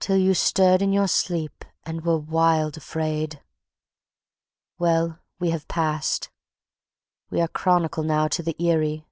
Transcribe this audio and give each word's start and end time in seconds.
till 0.00 0.18
you 0.18 0.34
stirred 0.34 0.82
in 0.82 0.92
your 0.92 1.08
sleep... 1.08 1.64
and 1.86 2.04
were 2.04 2.18
wild 2.18 2.76
afraid... 2.76 3.40
Well... 4.78 5.18
we 5.38 5.48
have 5.48 5.66
passed... 5.66 6.28
we 7.30 7.40
are 7.40 7.48
chronicle 7.48 8.02
now 8.04 8.28
to 8.28 8.42
the 8.42 8.54
eerie. 8.62 9.06